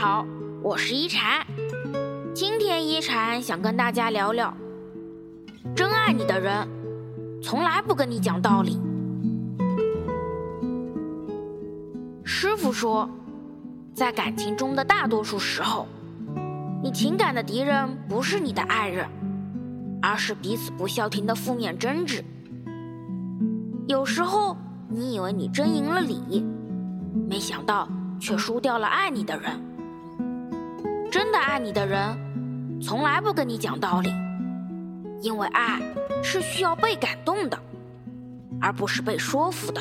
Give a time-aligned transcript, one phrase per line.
[0.00, 0.24] 好，
[0.62, 1.46] 我是一禅。
[2.32, 4.56] 今天一禅想跟大家聊聊，
[5.76, 6.66] 真爱你的人，
[7.42, 8.80] 从来不跟你讲道理。
[12.24, 13.06] 师傅说，
[13.92, 15.86] 在感情中的大多数时候，
[16.82, 19.06] 你情感的敌人不是你的爱人，
[20.00, 22.24] 而是彼此不消停的负面争执。
[23.86, 24.56] 有时候，
[24.88, 26.42] 你以为你争赢了理，
[27.28, 27.86] 没想到
[28.18, 29.68] 却输掉了爱你的人。
[31.10, 32.16] 真的爱你的人，
[32.80, 34.10] 从来不跟你讲道理，
[35.20, 35.80] 因为爱
[36.22, 37.58] 是需要被感动的，
[38.60, 39.80] 而不是被说服的。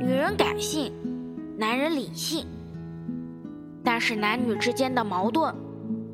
[0.00, 0.92] 女人感性，
[1.56, 2.46] 男人理性，
[3.84, 5.54] 但是男女之间的矛盾，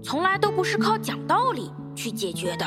[0.02, 2.66] 从来都不是靠讲道理去解决的，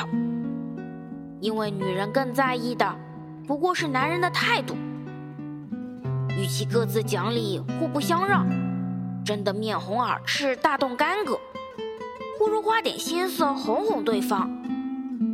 [1.38, 2.96] 因为女人更在意的，
[3.46, 4.74] 不过是男人的态度。
[6.38, 8.46] 与其各自讲理、互不相让，
[9.24, 11.38] 争得面红耳赤、大动干戈，
[12.38, 14.50] 不如花点心思哄哄对方，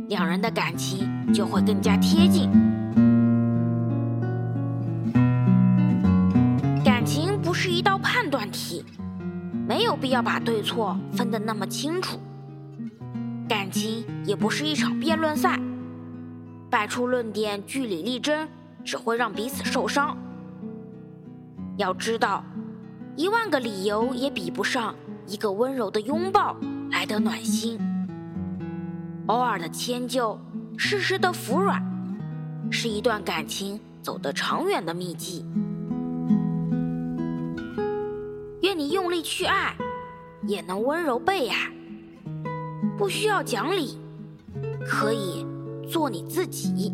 [0.07, 2.49] 两人的感情就会更加贴近。
[6.83, 8.83] 感情不是一道判断题，
[9.67, 12.19] 没有必要把对错分得那么清楚。
[13.47, 15.59] 感情也不是一场辩论赛，
[16.69, 18.47] 摆出论点据理力争，
[18.83, 20.15] 只会让彼此受伤。
[21.79, 22.43] 要知道，
[23.15, 24.93] 一万个理由也比不上
[25.25, 26.57] 一个温柔的拥抱
[26.91, 27.79] 来得暖心。
[29.27, 30.37] 偶尔的迁就，
[30.75, 31.81] 适时的服软，
[32.69, 35.45] 是一段感情走得长远的秘籍。
[38.61, 39.73] 愿你用力去爱，
[40.45, 41.71] 也能温柔被爱。
[42.97, 43.97] 不需要讲理，
[44.85, 45.45] 可以
[45.89, 46.93] 做你自己。